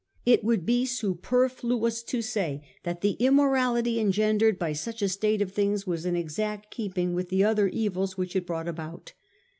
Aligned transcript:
It 0.25 0.43
would 0.43 0.65
be 0.65 0.87
superfluous 0.87 2.01
to 2.05 2.23
say 2.23 2.65
that 2.81 3.01
the 3.01 3.11
im 3.19 3.35
morality 3.35 3.99
engendered 3.99 4.57
by 4.57 4.73
such 4.73 5.03
a 5.03 5.07
state 5.07 5.43
of 5.43 5.51
things 5.51 5.85
was 5.85 6.07
in 6.07 6.15
exact 6.15 6.71
keeping 6.71 7.13
with 7.13 7.29
the 7.29 7.43
other 7.43 7.67
evils 7.67 8.17
which 8.17 8.35
it 8.35 8.47
brought 8.47 8.67
about. 8.67 9.13